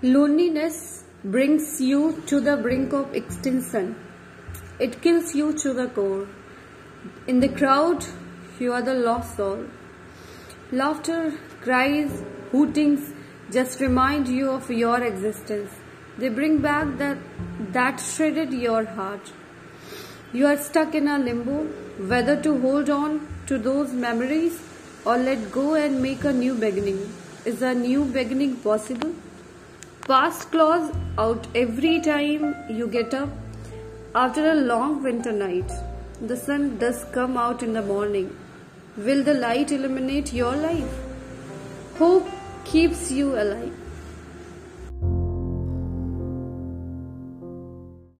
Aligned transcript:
Loneliness 0.00 1.02
brings 1.24 1.80
you 1.80 2.22
to 2.26 2.38
the 2.40 2.56
brink 2.56 2.92
of 2.92 3.12
extinction. 3.16 3.96
It 4.78 5.02
kills 5.02 5.34
you 5.34 5.52
to 5.54 5.72
the 5.72 5.88
core. 5.88 6.28
In 7.26 7.40
the 7.40 7.48
crowd, 7.48 8.04
you 8.60 8.72
are 8.72 8.80
the 8.80 8.94
lost 8.94 9.36
soul. 9.36 9.64
Laughter, 10.70 11.34
cries, 11.62 12.22
hootings 12.52 13.12
just 13.50 13.80
remind 13.80 14.28
you 14.28 14.50
of 14.50 14.70
your 14.70 15.02
existence. 15.02 15.72
They 16.16 16.28
bring 16.28 16.58
back 16.58 16.96
that, 16.98 17.18
that 17.72 17.98
shredded 17.98 18.52
your 18.52 18.84
heart. 18.84 19.32
You 20.32 20.46
are 20.46 20.58
stuck 20.58 20.94
in 20.94 21.08
a 21.08 21.18
limbo, 21.18 21.64
whether 22.06 22.40
to 22.42 22.60
hold 22.60 22.88
on 22.88 23.26
to 23.46 23.58
those 23.58 23.92
memories 23.92 24.62
or 25.04 25.16
let 25.16 25.50
go 25.50 25.74
and 25.74 26.00
make 26.00 26.22
a 26.22 26.32
new 26.32 26.54
beginning. 26.54 27.12
Is 27.44 27.62
a 27.62 27.74
new 27.74 28.04
beginning 28.04 28.58
possible? 28.58 29.12
Past 30.08 30.50
claws 30.50 30.90
out 31.18 31.46
every 31.54 32.00
time 32.00 32.54
you 32.70 32.86
get 32.88 33.12
up. 33.12 33.28
After 34.14 34.52
a 34.52 34.54
long 34.54 35.02
winter 35.02 35.32
night, 35.32 35.70
the 36.22 36.34
sun 36.34 36.78
does 36.78 37.04
come 37.12 37.36
out 37.36 37.62
in 37.62 37.74
the 37.74 37.82
morning. 37.82 38.34
Will 38.96 39.22
the 39.22 39.34
light 39.34 39.70
illuminate 39.70 40.32
your 40.32 40.56
life? 40.56 40.94
Hope 41.98 42.26
keeps 42.64 43.10
you 43.10 43.34
alive. 43.34 43.74